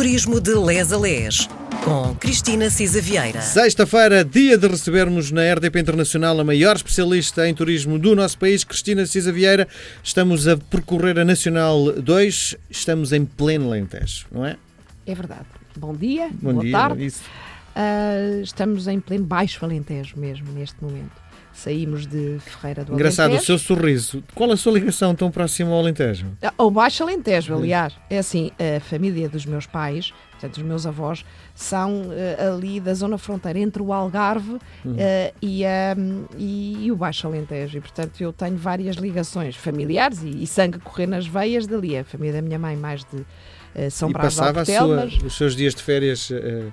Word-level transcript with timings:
Turismo 0.00 0.40
de 0.40 0.54
Les 0.54 0.90
a 0.94 0.98
Les, 0.98 1.46
com 1.84 2.14
Cristina 2.14 2.70
Cisa 2.70 3.02
Vieira. 3.02 3.42
Sexta-feira, 3.42 4.24
dia 4.24 4.56
de 4.56 4.66
recebermos 4.66 5.30
na 5.30 5.42
RDP 5.52 5.78
Internacional 5.78 6.40
a 6.40 6.42
maior 6.42 6.74
especialista 6.74 7.46
em 7.46 7.52
turismo 7.52 7.98
do 7.98 8.16
nosso 8.16 8.38
país, 8.38 8.64
Cristina 8.64 9.04
Cisa 9.04 9.30
Vieira. 9.30 9.68
Estamos 10.02 10.48
a 10.48 10.56
percorrer 10.56 11.18
a 11.18 11.24
Nacional 11.26 11.92
2, 11.92 12.56
estamos 12.70 13.12
em 13.12 13.26
pleno 13.26 13.66
Alentejo, 13.66 14.24
não 14.32 14.46
é? 14.46 14.56
É 15.06 15.14
verdade. 15.14 15.44
Bom 15.76 15.94
dia, 15.94 16.30
Bom 16.40 16.54
boa 16.54 16.64
dia, 16.64 16.72
tarde. 16.72 17.12
Ah, 17.76 18.40
estamos 18.42 18.88
em 18.88 19.00
pleno 19.00 19.26
Baixo 19.26 19.62
Alentejo 19.66 20.18
mesmo, 20.18 20.50
neste 20.50 20.82
momento. 20.82 21.12
Saímos 21.52 22.06
de 22.06 22.38
Ferreira 22.40 22.84
do 22.84 22.94
Engraçado 22.94 23.30
o 23.30 23.34
Alentejo. 23.34 23.46
seu 23.46 23.58
sorriso. 23.58 24.22
Qual 24.34 24.50
a 24.52 24.56
sua 24.56 24.72
ligação 24.72 25.14
tão 25.14 25.30
próxima 25.30 25.70
ao 25.72 25.80
Alentejo? 25.80 26.26
Ah, 26.42 26.52
Ao 26.56 26.70
Baixo 26.70 27.02
Alentejo, 27.02 27.54
aliás. 27.54 27.94
É 28.08 28.18
assim, 28.18 28.50
a 28.58 28.80
família 28.80 29.28
dos 29.28 29.44
meus 29.44 29.66
pais, 29.66 30.12
portanto, 30.30 30.56
os 30.58 30.62
meus 30.62 30.86
avós, 30.86 31.24
são 31.54 32.04
ah, 32.38 32.54
ali 32.54 32.78
da 32.80 32.94
zona 32.94 33.18
fronteira 33.18 33.58
entre 33.58 33.82
o 33.82 33.92
Algarve 33.92 34.58
ah, 34.86 35.32
e, 35.42 35.64
ah, 35.66 35.96
e- 36.38 36.86
e 36.86 36.92
o 36.92 36.96
Baixo 36.96 37.26
Alentejo. 37.26 37.78
E, 37.78 37.80
portanto, 37.80 38.20
eu 38.20 38.32
tenho 38.32 38.56
várias 38.56 38.96
ligações 38.96 39.56
familiares 39.56 40.22
e, 40.22 40.42
e 40.42 40.46
sangue 40.46 40.78
correr 40.78 41.06
nas 41.06 41.26
veias 41.26 41.66
dali. 41.66 41.98
A 41.98 42.04
família 42.04 42.34
da 42.34 42.42
minha 42.42 42.58
mãe, 42.58 42.76
mais 42.76 43.00
de 43.04 43.26
ah, 43.74 43.90
São 43.90 44.08
e 44.08 44.12
Brás 44.12 44.34
passava 44.36 44.60
a 44.60 44.62
Alcotel, 44.62 44.86
sua- 44.86 44.96
mas 44.96 45.16
os 45.22 45.36
seus 45.36 45.54
dias 45.56 45.74
de 45.74 45.82
férias 45.82 46.30
eh, 46.30 46.66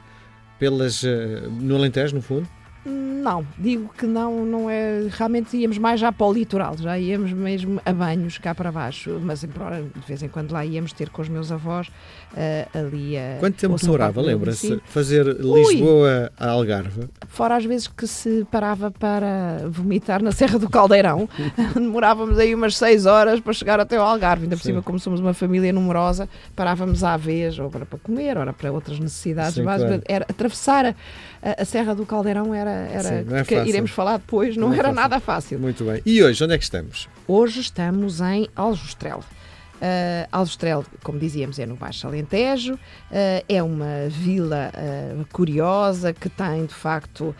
pelas, 0.60 1.04
eh, 1.04 1.42
no 1.60 1.76
Alentejo, 1.76 2.16
no 2.16 2.22
fundo? 2.22 2.48
Não, 2.90 3.46
digo 3.58 3.90
que 3.98 4.06
não, 4.06 4.46
não 4.46 4.70
é. 4.70 5.08
Realmente 5.10 5.58
íamos 5.58 5.78
mais 5.78 6.00
já 6.00 6.12
para 6.12 6.26
o 6.26 6.32
litoral, 6.34 6.78
já 6.78 6.98
íamos 6.98 7.34
mesmo 7.34 7.82
a 7.86 7.92
banhos 7.92 8.38
cá 8.38 8.56
para 8.56 8.72
baixo, 8.72 9.20
mas 9.22 9.44
embora 9.44 9.82
de 9.84 10.08
vez 10.08 10.24
em 10.24 10.30
quando 10.30 10.52
lá 10.54 10.66
íamos 10.66 10.94
ter 10.94 11.10
com 11.10 11.22
os 11.22 11.28
meus 11.28 11.52
avós 11.52 11.90
eh, 12.36 12.68
ali 12.74 13.18
a. 13.18 13.38
Quanto 13.40 13.56
tempo 13.58 13.76
demorava, 13.76 14.22
lembra-se? 14.22 14.80
Fazer 14.86 15.26
Lisboa 15.26 16.32
a 16.40 16.50
Algarve? 16.52 17.10
Fora 17.28 17.58
às 17.58 17.66
vezes 17.66 17.88
que 17.88 18.08
se 18.08 18.46
parava 18.50 18.90
para 18.90 19.64
vomitar 19.70 20.22
na 20.24 20.32
Serra 20.32 20.58
do 20.58 20.70
Caldeirão, 20.70 21.28
demorávamos 21.76 22.40
aí 22.40 22.56
umas 22.56 22.78
6 22.78 23.06
horas 23.06 23.40
para 23.40 23.52
chegar 23.54 23.80
até 23.80 23.98
ao 23.98 24.06
Algarve. 24.08 24.44
Ainda 24.44 24.56
por 24.56 24.62
Sim. 24.64 24.70
cima, 24.70 24.82
como 24.82 25.00
somos 25.00 25.20
uma 25.20 25.34
família 25.34 25.74
numerosa, 25.74 26.30
parávamos 26.56 27.04
à 27.04 27.18
vez, 27.18 27.60
ou 27.60 27.70
para, 27.70 27.86
comer, 27.86 28.38
ou 28.38 28.54
para 28.54 28.72
outras 28.72 29.00
necessidades. 29.00 29.56
Sim, 29.56 29.64
claro. 29.64 30.02
era, 30.08 30.26
atravessar 30.30 30.86
a- 30.86 31.62
a 31.62 31.66
Serra 31.66 31.94
do 31.94 32.06
Caldeirão 32.06 32.54
era, 32.54 32.77
era 32.78 33.04
Sim, 33.24 33.36
é 33.36 33.44
que 33.44 33.56
iremos 33.56 33.92
falar 33.92 34.18
depois, 34.18 34.56
não, 34.58 34.70
Não 34.70 34.74
é 34.76 34.80
era 34.80 34.88
fácil. 34.90 35.02
nada 35.02 35.20
fácil. 35.20 35.60
Muito 35.60 35.84
bem. 35.84 36.02
E 36.06 36.24
hoje, 36.24 36.44
onde 36.44 36.54
é 36.54 36.58
que 36.58 36.64
estamos? 36.64 37.08
Hoje 37.28 37.60
estamos 37.60 38.22
em 38.22 38.48
Aljustrel. 38.56 39.24
Uh, 39.78 40.28
Aljustrel, 40.32 40.84
como 41.04 41.20
dizíamos, 41.20 41.60
é 41.60 41.66
no 41.66 41.76
Baixo 41.76 42.08
Alentejo, 42.08 42.74
uh, 42.74 42.80
é 43.48 43.62
uma 43.62 44.10
vila 44.10 44.72
uh, 44.74 45.26
curiosa 45.32 46.14
que 46.14 46.30
tem, 46.30 46.66
de 46.66 46.74
facto, 46.74 47.36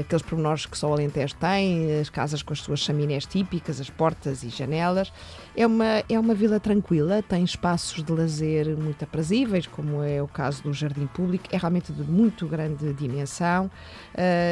aqueles 0.00 0.22
pormenores 0.22 0.66
que 0.66 0.76
só 0.76 0.90
o 0.90 0.92
Alentejo 0.92 1.36
tem, 1.36 2.00
as 2.00 2.10
casas 2.10 2.42
com 2.42 2.52
as 2.52 2.60
suas 2.60 2.80
chaminés 2.80 3.24
típicas, 3.24 3.80
as 3.80 3.88
portas 3.88 4.42
e 4.42 4.48
janelas. 4.48 5.12
É 5.56 5.66
uma, 5.66 6.02
é 6.08 6.18
uma 6.18 6.34
vila 6.34 6.58
tranquila, 6.58 7.22
tem 7.22 7.44
espaços 7.44 8.02
de 8.02 8.12
lazer 8.12 8.76
muito 8.76 9.04
aprazíveis, 9.04 9.66
como 9.66 10.02
é 10.02 10.20
o 10.22 10.26
caso 10.28 10.62
do 10.62 10.72
Jardim 10.72 11.06
Público, 11.06 11.44
é 11.52 11.56
realmente 11.56 11.92
de 11.92 12.02
muito 12.02 12.46
grande 12.46 12.92
dimensão, 12.94 13.70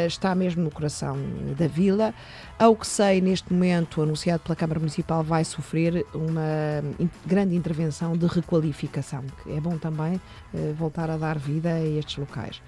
está 0.06 0.34
mesmo 0.34 0.62
no 0.62 0.70
coração 0.70 1.16
da 1.56 1.66
vila. 1.66 2.12
Ao 2.58 2.74
que 2.74 2.86
sei, 2.86 3.20
neste 3.20 3.52
momento, 3.52 4.02
anunciado 4.02 4.42
pela 4.42 4.56
Câmara 4.56 4.80
Municipal, 4.80 5.22
vai 5.22 5.44
sofrer 5.44 6.04
uma 6.12 6.82
grande 7.26 7.54
intervenção 7.54 8.16
de 8.16 8.26
requalificação, 8.26 9.24
que 9.42 9.52
é 9.52 9.60
bom 9.60 9.76
também 9.78 10.20
eh, 10.54 10.72
voltar 10.76 11.10
a 11.10 11.16
dar 11.16 11.38
vida 11.38 11.70
a 11.74 11.84
estes 11.84 12.16
locais. 12.18 12.60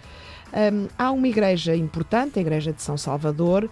Hum, 0.52 0.88
há 0.98 1.12
uma 1.12 1.28
igreja 1.28 1.77
importante, 1.77 2.38
a 2.38 2.42
Igreja 2.42 2.72
de 2.72 2.83
São 2.83 2.98
Salvador, 2.98 3.70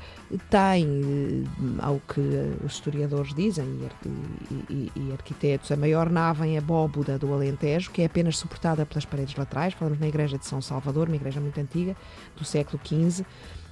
tem, 0.48 0.86
eh, 0.86 1.44
ao 1.80 1.98
que 1.98 2.20
os 2.64 2.74
historiadores 2.74 3.34
dizem 3.34 3.64
e, 4.06 4.72
e- 4.72 4.92
e- 4.94 5.12
arquitetos, 5.12 5.72
a 5.72 5.76
maior 5.76 6.08
nave 6.08 6.46
em 6.46 6.56
abóboda 6.56 7.18
do 7.18 7.32
Alentejo, 7.34 7.90
que 7.90 8.02
é 8.02 8.04
apenas 8.06 8.36
suportada 8.38 8.86
pelas 8.86 9.04
paredes 9.04 9.34
laterais. 9.34 9.74
Falamos 9.74 9.98
na 9.98 10.06
Igreja 10.06 10.38
de 10.38 10.46
São 10.46 10.62
Salvador, 10.62 11.08
uma 11.08 11.16
igreja 11.16 11.40
muito 11.40 11.58
antiga, 11.60 11.96
do 12.36 12.44
século 12.44 12.80
XV. 12.84 13.24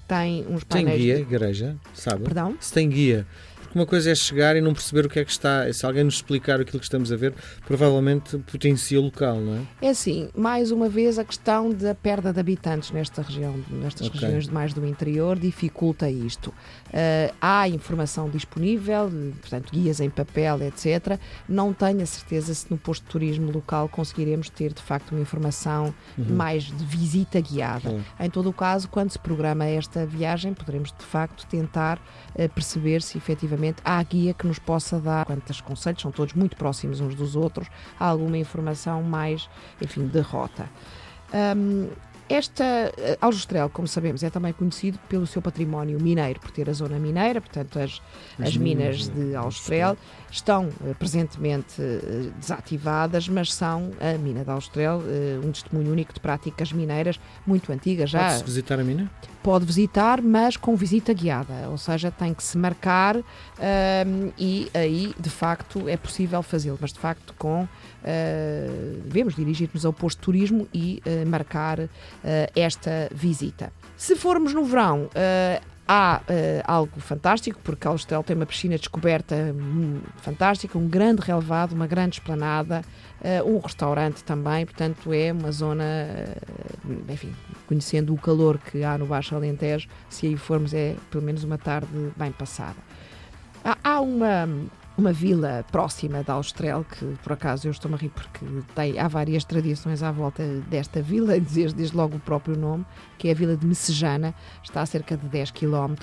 Tem 0.09 0.43
uns 0.49 0.63
Tem 0.65 0.84
painéis. 0.84 1.01
guia, 1.01 1.17
de- 1.17 1.23
igreja, 1.23 1.77
sabe? 1.95 2.25
Perdão? 2.25 2.57
Se 2.61 2.73
tem 2.73 2.89
guia. 2.89 3.27
Porque 3.66 3.78
uma 3.78 3.87
coisa 3.87 4.10
é 4.10 4.15
chegar 4.15 4.56
e 4.56 4.60
não 4.60 4.72
perceber 4.72 5.06
o 5.06 5.09
que 5.09 5.19
é 5.19 5.25
que 5.25 5.31
está. 5.31 5.71
Se 5.72 5.84
alguém 5.84 6.04
nos 6.04 6.15
explicar 6.15 6.60
aquilo 6.60 6.78
que 6.78 6.84
estamos 6.87 7.10
a 7.12 7.16
ver, 7.16 7.34
provavelmente 7.66 8.38
potencia 8.38 8.99
o 9.00 9.04
local, 9.04 9.37
não 9.41 9.56
é? 9.56 9.87
É 9.87 9.91
assim, 9.91 10.28
mais 10.37 10.71
uma 10.71 10.88
vez 10.88 11.19
a 11.19 11.25
questão 11.25 11.71
da 11.71 11.94
perda 11.94 12.32
de 12.32 12.41
habitantes 12.41 12.91
nesta 12.91 13.22
região, 13.22 13.54
nestas 13.69 14.06
Ok. 14.09 14.21
regiões 14.21 14.47
de 14.47 14.54
mais 14.54 14.72
do 14.72 14.87
interior 14.87 15.38
dificulta 15.38 16.09
isto. 16.09 16.54
Ah, 16.93 17.62
há 17.62 17.69
informação 17.69 18.31
disponível, 18.31 19.10
portanto, 19.41 19.72
guias 19.72 20.00
em 20.00 20.09
papel, 20.09 20.62
etc. 20.62 21.19
Não 21.48 21.72
tenho 21.72 22.03
a 22.03 22.06
certeza 22.06 22.54
se 22.54 22.71
no 22.71 22.78
posto 22.78 23.03
de 23.03 23.09
turismo 23.10 23.50
local 23.50 23.88
conseguiremos 23.88 24.48
ter 24.48 24.72
de 24.72 24.83
facto 24.83 25.10
uma 25.12 25.21
informação 25.21 25.93
mais 26.16 26.65
de 26.65 26.84
visita 26.84 27.41
guiada. 27.41 28.00
Em 28.21 28.31
todo 28.31 28.48
o 28.48 28.53
caso, 28.53 28.88
quando 28.88 29.10
se 29.10 29.19
programa 29.19 29.65
esta 29.66 30.06
viagem, 30.06 30.54
poderemos 30.54 30.93
de 30.97 31.04
facto 31.04 31.47
tentar 31.47 32.00
eh, 32.34 32.48
perceber 32.48 33.03
se 33.03 33.19
efetivamente 33.19 33.56
há 33.84 34.03
guia 34.03 34.34
que 34.34 34.47
nos 34.47 34.59
possa 34.59 34.99
dar 34.99 35.25
quantos 35.25 35.61
conselhos, 35.61 36.03
são 36.03 36.11
todos 36.11 36.34
muito 36.34 36.56
próximos 36.56 37.00
uns 37.00 37.15
dos 37.15 37.37
outros, 37.37 37.69
alguma 37.99 38.39
informação 38.39 39.03
mais, 39.03 39.49
enfim, 39.81 40.06
de 40.06 40.21
rota. 40.21 40.69
Hum, 41.34 41.89
esta 42.29 42.65
eh, 42.65 43.19
Aljustrel, 43.21 43.69
como 43.69 43.87
sabemos, 43.87 44.23
é 44.23 44.31
também 44.31 44.53
conhecido 44.53 44.99
pelo 45.09 45.27
seu 45.27 45.43
património 45.43 46.01
mineiro, 46.01 46.41
por 46.41 46.51
ter 46.51 46.69
a 46.71 46.73
zona 46.73 46.99
mineira, 46.99 47.41
portanto 47.41 47.79
as, 47.79 48.01
As 48.39 48.49
as 48.49 48.57
minas 48.57 48.77
minas 48.77 49.09
de 49.09 49.27
de 49.27 49.35
Aljustrel 49.35 49.97
estão 50.31 50.69
eh, 50.85 50.95
presentemente 50.99 51.81
eh, 51.81 52.31
desativadas, 52.39 53.29
mas 53.29 53.53
são 53.53 53.91
a 54.01 54.17
mina 54.19 54.45
de 54.45 54.51
Aljustrel 54.51 55.03
eh, 55.07 55.41
um 55.43 55.51
testemunho 55.51 55.91
único 55.93 56.13
de 56.13 56.21
práticas 56.21 56.73
mineiras 56.73 57.19
muito 57.47 57.73
antigas. 57.73 58.11
Já 58.11 58.29
Pode-se 58.29 58.45
visitar 58.45 58.81
a 58.81 58.85
mina? 58.85 59.11
pode 59.43 59.65
visitar, 59.65 60.21
mas 60.21 60.57
com 60.57 60.75
visita 60.75 61.13
guiada, 61.13 61.69
ou 61.71 61.79
seja, 61.79 62.11
tem 62.11 62.35
que 62.35 62.43
se 62.43 62.59
marcar 62.59 63.17
ahm, 63.17 64.33
e 64.37 64.69
aí 64.75 65.15
de 65.17 65.31
facto 65.31 65.89
é 65.89 65.97
possível 65.97 66.43
fazê-lo, 66.43 66.77
mas 66.81 66.93
de 66.93 66.99
facto 66.99 67.33
com 67.39 67.69
devemos 69.05 69.35
dirigir-nos 69.35 69.85
ao 69.85 69.93
posto 69.93 70.19
de 70.19 70.23
turismo 70.25 70.69
e 70.73 71.03
marcar 71.27 71.89
esta 72.55 73.09
visita. 73.13 73.73
Se 73.97 74.17
formos 74.17 74.53
no 74.53 74.65
verão, 74.65 75.09
ah, 75.15 75.61
Há 75.89 76.17
ah, 76.17 76.23
algo 76.65 76.99
fantástico, 76.99 77.61
porque 77.63 77.87
Alstel 77.87 78.21
tem 78.25 78.35
uma 78.35 78.45
piscina 78.45 78.77
descoberta 78.77 79.37
hum, 79.55 80.01
fantástica, 80.17 80.77
um 80.77 80.89
grande 80.89 81.23
relevado, 81.23 81.75
uma 81.75 81.87
grande 81.87 82.19
esplanada, 82.19 82.83
ah, 83.23 83.45
um 83.45 83.61
restaurante 83.61 84.25
também, 84.25 84.67
portanto 84.67 85.13
é 85.13 85.31
uma 85.31 85.53
zona, 85.53 85.85
ah, 85.85 87.13
enfim, 87.13 87.33
conhecendo 87.69 88.13
o 88.13 88.19
calor 88.19 88.59
que 88.59 88.83
há 88.83 88.99
no 88.99 89.07
Baixo 89.07 89.37
Alentejo, 89.37 89.89
se 90.11 90.27
aí 90.27 90.37
formos 90.37 90.75
é 90.75 90.97
pelo 91.09 91.23
menos 91.23 91.45
uma 91.45 91.57
tarde 91.57 91.87
bem 92.17 92.33
passada. 92.33 92.77
Há, 93.65 93.79
há 93.85 94.01
uma, 94.01 94.49
uma 94.97 95.12
vila 95.12 95.65
próxima 95.71 96.25
de 96.25 96.31
Austrel, 96.31 96.84
que 96.84 97.05
por 97.23 97.33
acaso 97.33 97.69
eu 97.69 97.71
estou-me 97.71 97.97
a 97.97 97.99
rir 97.99 98.09
porque 98.09 98.45
tem, 98.75 98.99
há 98.99 99.07
várias 99.07 99.45
tradições 99.45 100.03
à 100.03 100.11
volta 100.11 100.43
desta 100.69 101.03
vila, 101.03 101.39
desde, 101.41 101.75
desde 101.75 101.97
logo 101.97 102.17
o 102.17 102.21
próprio 102.21 102.57
nome, 102.57 102.84
que 103.19 103.29
é 103.29 103.33
a 103.33 103.34
vila 103.34 103.57
de 103.57 103.67
Messejana, 103.67 104.34
está 104.62 104.81
a 104.81 104.87
cerca 104.87 105.17
de 105.17 105.27
10 105.29 105.51
km. 105.51 105.95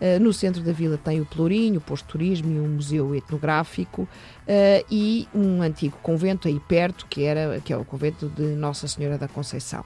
Uh, 0.00 0.20
no 0.20 0.32
centro 0.32 0.62
da 0.62 0.72
vila 0.72 0.98
tem 0.98 1.20
o 1.20 1.26
Pelourinho, 1.26 1.78
o 1.78 1.80
posto 1.80 2.06
de 2.06 2.12
turismo 2.12 2.52
e 2.52 2.60
um 2.60 2.68
museu 2.68 3.14
etnográfico 3.14 4.02
uh, 4.02 4.86
e 4.90 5.28
um 5.34 5.62
antigo 5.62 5.96
convento 6.02 6.48
aí 6.48 6.58
perto, 6.60 7.06
que, 7.06 7.22
era, 7.22 7.60
que 7.60 7.72
é 7.72 7.76
o 7.76 7.84
convento 7.84 8.28
de 8.28 8.54
Nossa 8.54 8.88
Senhora 8.88 9.16
da 9.16 9.28
Conceição. 9.28 9.84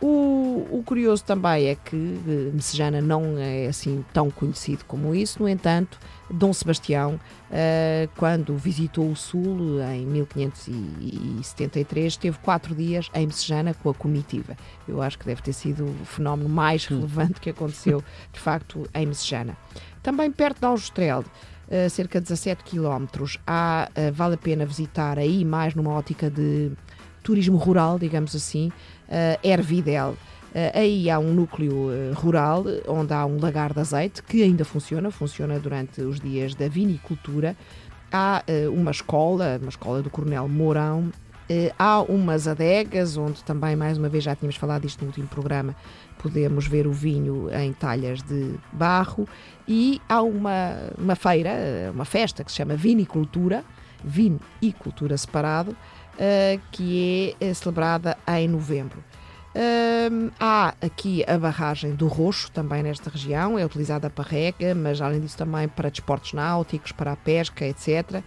O, 0.00 0.66
o 0.70 0.82
curioso 0.84 1.24
também 1.24 1.68
é 1.68 1.74
que 1.74 1.96
eh, 1.96 2.50
Messejana 2.52 3.00
não 3.00 3.38
é 3.38 3.66
assim 3.66 4.04
tão 4.12 4.30
conhecido 4.30 4.84
como 4.84 5.14
isso, 5.14 5.42
no 5.42 5.48
entanto, 5.48 5.98
Dom 6.30 6.52
Sebastião, 6.52 7.18
eh, 7.50 8.06
quando 8.14 8.54
visitou 8.58 9.10
o 9.10 9.16
Sul 9.16 9.80
em 9.80 10.04
1573, 10.04 12.12
esteve 12.12 12.36
quatro 12.38 12.74
dias 12.74 13.08
em 13.14 13.26
Messejana 13.26 13.72
com 13.72 13.88
a 13.88 13.94
comitiva. 13.94 14.54
Eu 14.86 15.00
acho 15.00 15.18
que 15.18 15.24
deve 15.24 15.40
ter 15.40 15.54
sido 15.54 15.86
o 15.86 16.04
fenómeno 16.04 16.48
mais 16.48 16.84
relevante 16.84 17.40
que 17.40 17.48
aconteceu, 17.48 18.04
de 18.34 18.38
facto, 18.38 18.86
em 18.94 19.06
Messejana. 19.06 19.56
Também 20.02 20.30
perto 20.30 20.60
de 20.60 20.66
Aljustrel, 20.66 21.24
eh, 21.70 21.88
cerca 21.88 22.20
de 22.20 22.24
17 22.24 22.64
quilómetros, 22.64 23.38
vale 24.12 24.34
a 24.34 24.38
pena 24.38 24.66
visitar 24.66 25.18
aí 25.18 25.42
mais 25.42 25.74
numa 25.74 25.92
ótica 25.92 26.30
de 26.30 26.70
turismo 27.26 27.56
rural, 27.56 27.98
digamos 27.98 28.36
assim, 28.36 28.68
uh, 29.08 29.38
Ervidel. 29.42 30.10
Uh, 30.10 30.70
aí 30.72 31.10
há 31.10 31.18
um 31.18 31.34
núcleo 31.34 31.74
uh, 31.74 32.14
rural 32.14 32.64
onde 32.86 33.12
há 33.12 33.26
um 33.26 33.38
lagar 33.40 33.74
de 33.74 33.80
azeite 33.80 34.22
que 34.22 34.44
ainda 34.44 34.64
funciona, 34.64 35.10
funciona 35.10 35.58
durante 35.58 36.00
os 36.02 36.20
dias 36.20 36.54
da 36.54 36.68
vinicultura. 36.68 37.56
Há 38.12 38.44
uh, 38.48 38.70
uma 38.72 38.92
escola, 38.92 39.58
uma 39.60 39.70
escola 39.70 40.02
do 40.02 40.08
Coronel 40.08 40.46
Mourão, 40.48 41.10
Eh, 41.48 41.72
há 41.78 42.00
umas 42.02 42.48
adegas, 42.48 43.16
onde 43.16 43.42
também, 43.44 43.76
mais 43.76 43.96
uma 43.98 44.08
vez, 44.08 44.24
já 44.24 44.34
tínhamos 44.34 44.56
falado 44.56 44.82
disto 44.82 45.00
no 45.02 45.06
último 45.06 45.28
programa, 45.28 45.76
podemos 46.18 46.66
ver 46.66 46.88
o 46.88 46.92
vinho 46.92 47.48
em 47.54 47.72
talhas 47.72 48.20
de 48.20 48.54
barro. 48.72 49.28
E 49.66 50.00
há 50.08 50.22
uma, 50.22 50.90
uma 50.98 51.14
feira, 51.14 51.52
uma 51.94 52.04
festa 52.04 52.42
que 52.42 52.50
se 52.50 52.56
chama 52.56 52.74
Vinicultura, 52.74 53.64
vinho 54.04 54.40
e 54.60 54.72
cultura 54.72 55.16
separado, 55.16 55.76
uh, 56.16 56.60
que 56.72 57.36
é 57.40 57.52
celebrada 57.54 58.16
em 58.26 58.48
novembro. 58.48 59.02
Uh, 59.56 60.30
há 60.38 60.74
aqui 60.82 61.24
a 61.26 61.38
barragem 61.38 61.94
do 61.94 62.08
Roxo, 62.08 62.50
também 62.52 62.82
nesta 62.82 63.08
região, 63.08 63.58
é 63.58 63.64
utilizada 63.64 64.10
para 64.10 64.28
rega, 64.28 64.74
mas 64.74 65.00
além 65.00 65.18
disso 65.18 65.38
também 65.38 65.66
para 65.66 65.88
desportos 65.88 66.34
náuticos, 66.34 66.92
para 66.92 67.12
a 67.12 67.16
pesca, 67.16 67.64
etc. 67.64 68.22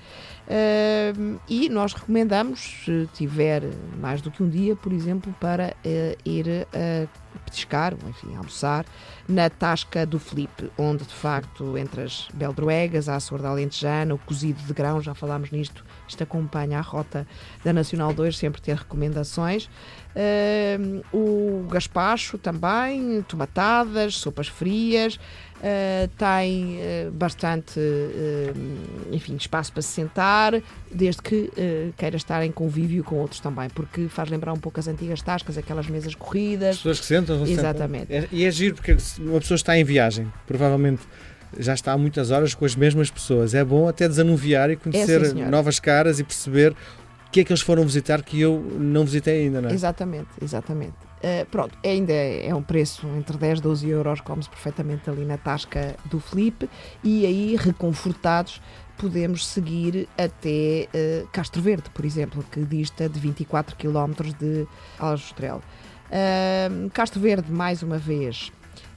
Uh, 0.48 1.40
e 1.48 1.70
nós 1.70 1.94
recomendamos, 1.94 2.82
se 2.84 3.08
tiver 3.14 3.62
mais 4.02 4.22
do 4.22 4.32
que 4.32 4.42
um 4.42 4.50
dia, 4.50 4.76
por 4.76 4.92
exemplo, 4.92 5.32
para 5.40 5.76
uh, 5.86 6.18
ir 6.26 6.66
a 6.74 7.29
petiscar, 7.46 7.94
enfim, 8.08 8.36
almoçar, 8.36 8.86
na 9.28 9.50
Tasca 9.50 10.06
do 10.06 10.20
Felipe, 10.20 10.72
onde 10.78 11.04
de 11.04 11.14
facto, 11.14 11.78
entre 11.78 12.02
as 12.02 12.28
beldroegas, 12.34 13.08
a 13.08 13.16
açor 13.16 13.46
alentejana, 13.46 14.14
o 14.14 14.18
cozido 14.18 14.62
de 14.64 14.74
grão, 14.74 15.02
já 15.02 15.14
falámos 15.14 15.52
nisto, 15.52 15.86
isto 16.08 16.24
acompanha 16.24 16.80
a 16.80 16.82
rota 16.82 17.28
da 17.64 17.72
Nacional 17.72 18.14
2, 18.14 18.38
sempre 18.38 18.62
ter 18.62 18.76
recomendações. 18.76 19.70
Uh, 20.16 21.06
o 21.16 21.68
gaspacho 21.68 22.38
também, 22.38 23.22
tomatadas, 23.24 24.16
sopas 24.16 24.48
frias, 24.48 25.20
uh, 25.60 26.08
tem 26.18 26.78
uh, 26.78 27.12
bastante 27.12 27.80
enfim, 29.12 29.36
espaço 29.36 29.72
para 29.72 29.82
se 29.82 29.90
sentar, 29.90 30.62
desde 30.92 31.22
que 31.22 31.52
queira 31.98 32.18
estar 32.18 32.44
em 32.46 32.52
convívio 32.52 33.04
com 33.04 33.16
outros 33.16 33.40
também, 33.40 33.70
porque 33.70 34.08
faz 34.08 34.30
lembrar 34.30 34.54
um 34.54 34.60
pouco 34.60 34.80
as 34.80 34.88
antigas 34.88 35.22
tascas, 35.22 35.58
aquelas 35.58 35.88
mesas 35.88 36.16
corridas. 36.16 36.70
As 36.70 36.78
pessoas 36.78 37.00
que 37.00 37.06
sentam, 37.06 37.44
Exatamente. 37.46 38.08
Sentam. 38.08 38.30
É, 38.32 38.36
e 38.36 38.46
é 38.46 38.52
giro 38.52 38.76
porque 38.76 38.96
uma 39.20 39.40
pessoa 39.40 39.56
está 39.56 39.78
em 39.78 39.84
viagem, 39.84 40.32
provavelmente 40.48 41.02
já 41.58 41.74
está 41.74 41.94
há 41.94 41.98
muitas 41.98 42.32
horas 42.32 42.54
com 42.54 42.66
as 42.66 42.76
mesmas 42.76 43.10
pessoas. 43.10 43.54
É 43.54 43.64
bom 43.64 43.88
até 43.88 44.08
desanuviar 44.08 44.70
e 44.70 44.76
conhecer 44.76 45.36
é, 45.38 45.50
novas 45.50 45.80
caras 45.80 46.20
e 46.20 46.24
perceber 46.24 46.72
o 46.72 47.32
que 47.32 47.42
é 47.42 47.44
que 47.44 47.52
eles 47.52 47.62
foram 47.62 47.84
visitar 47.84 48.22
que 48.24 48.40
eu 48.40 48.60
não 48.80 49.06
visitei 49.06 49.44
ainda, 49.44 49.62
não 49.62 49.70
é? 49.70 49.74
Exatamente, 49.74 50.30
exatamente. 50.42 51.09
Uh, 51.20 51.46
pronto, 51.52 51.78
ainda 51.84 52.14
é 52.14 52.56
um 52.56 52.62
preço 52.62 53.06
entre 53.18 53.38
10 53.38 53.60
e 53.60 53.62
12 53.62 53.90
euros, 53.90 54.22
come-se 54.22 54.50
perfeitamente 54.50 55.10
ali 55.10 55.26
na 55.26 55.38
tasca 55.38 55.96
do 56.06 56.18
Felipe 56.20 56.70
e 57.04 57.26
aí, 57.26 57.58
reconfortados, 57.58 58.62
podemos 58.98 59.46
seguir 59.46 60.08
até 60.18 60.88
uh, 60.94 61.28
Castro 61.34 61.62
Verde, 61.62 61.90
por 61.90 62.06
exemplo, 62.06 62.44
que 62.50 62.62
dista 62.62 63.10
de 63.10 63.20
24 63.20 63.76
km 63.76 64.32
de 64.40 64.66
Aljustrel. 64.98 65.62
Uh, 66.08 66.90
Castro 66.92 67.20
Verde, 67.20 67.52
mais 67.52 67.84
uma 67.84 67.98
vez, 67.98 68.52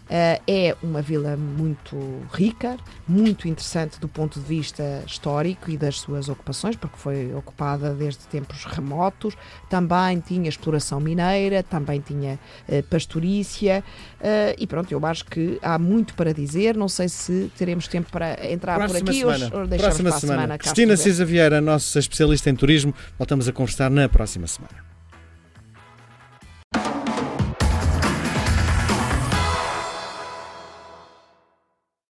é 0.08 0.76
uma 0.82 1.00
vila 1.00 1.36
muito 1.36 1.96
rica, 2.32 2.76
muito 3.08 3.48
interessante 3.48 3.98
do 3.98 4.08
ponto 4.08 4.38
de 4.38 4.46
vista 4.46 5.02
histórico 5.06 5.70
e 5.70 5.76
das 5.76 6.00
suas 6.00 6.28
ocupações, 6.28 6.76
porque 6.76 6.96
foi 6.96 7.34
ocupada 7.34 7.94
desde 7.94 8.26
tempos 8.26 8.64
remotos. 8.64 9.34
Também 9.70 10.20
tinha 10.20 10.48
exploração 10.48 11.00
mineira, 11.00 11.62
também 11.62 12.00
tinha 12.00 12.38
uh, 12.68 12.82
pastorícia. 12.84 13.82
Uh, 14.20 14.54
e 14.58 14.66
pronto, 14.66 14.92
eu 14.92 15.04
acho 15.06 15.24
que 15.24 15.58
há 15.62 15.78
muito 15.78 16.14
para 16.14 16.32
dizer. 16.34 16.76
Não 16.76 16.88
sei 16.88 17.08
se 17.08 17.50
teremos 17.56 17.88
tempo 17.88 18.10
para 18.10 18.50
entrar 18.50 18.76
Próxima 18.76 19.00
por 19.00 19.10
aqui 19.10 19.18
semana. 19.18 19.50
ou, 19.52 19.60
ou 19.60 19.66
deixamos 19.66 19.96
próxima 19.96 20.08
para 20.08 20.16
a 20.16 20.20
semana. 20.20 20.42
semana 20.42 20.58
Cristina 20.58 20.96
Cisa 20.96 21.24
Vieira, 21.24 21.60
nossa 21.60 21.98
especialista 21.98 22.50
em 22.50 22.54
turismo. 22.54 22.94
Voltamos 23.18 23.48
a 23.48 23.52
conversar 23.52 23.90
na 23.90 24.08
próxima 24.08 24.46
semana. 24.46 25.01